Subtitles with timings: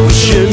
[0.00, 0.49] ocean.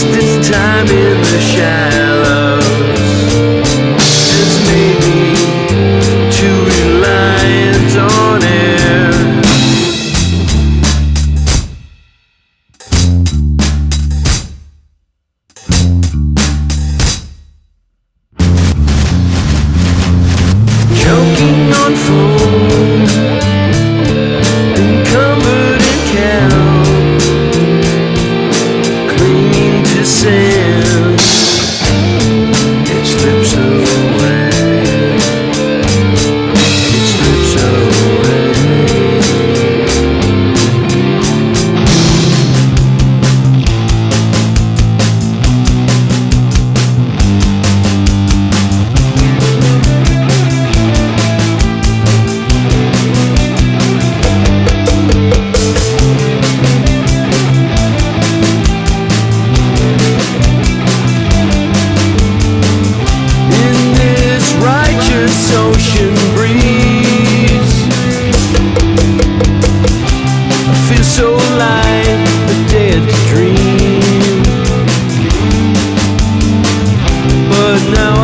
[0.00, 2.11] this time in the shadows.
[65.22, 67.74] this ocean breeze.
[70.68, 71.36] I feel so
[72.50, 72.56] a
[77.50, 78.21] but now.